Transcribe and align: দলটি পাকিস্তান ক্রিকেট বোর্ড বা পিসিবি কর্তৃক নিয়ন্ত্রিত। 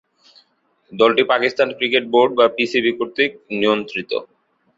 দলটি 0.91 1.23
পাকিস্তান 1.31 1.69
ক্রিকেট 1.77 2.03
বোর্ড 2.13 2.31
বা 2.37 2.45
পিসিবি 2.55 2.91
কর্তৃক 2.97 3.31
নিয়ন্ত্রিত। 3.59 4.11